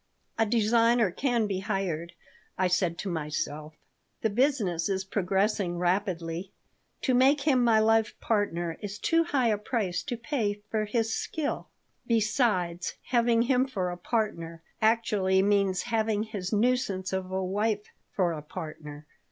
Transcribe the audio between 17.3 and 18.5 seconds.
wife for a